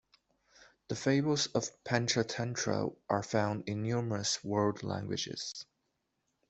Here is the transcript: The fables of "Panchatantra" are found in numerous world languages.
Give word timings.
The 0.87 0.95
fables 0.95 1.45
of 1.53 1.69
"Panchatantra" 1.83 2.89
are 3.07 3.21
found 3.21 3.69
in 3.69 3.83
numerous 3.83 4.43
world 4.43 4.81
languages. 4.81 5.67